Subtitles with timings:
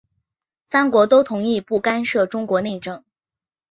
[0.65, 3.03] 三国都同意不干涉中国内政。